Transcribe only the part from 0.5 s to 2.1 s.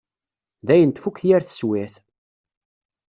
Dayen tfukk yir teswiεt.